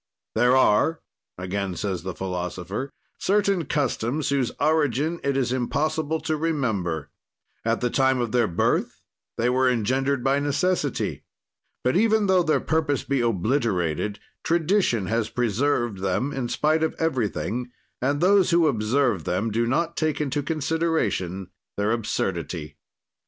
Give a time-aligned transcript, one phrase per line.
[0.33, 0.99] "There are,"
[1.37, 7.11] again says the philosopher, "certain customs, whose origin it is impossible to remember;
[7.63, 8.99] at the time of their birth,
[9.37, 11.23] they were engendered by necessity,
[11.83, 17.69] but even tho their purpose be obliterated, tradition has preserved them in spite of everything,
[18.01, 22.75] and those who observe them do not take into consideration their absurdity.